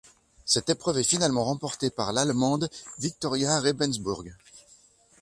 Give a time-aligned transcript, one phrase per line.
[0.45, 4.35] Cette épreuve est finalement remportée par l'Allemande Viktoria Rebensburg.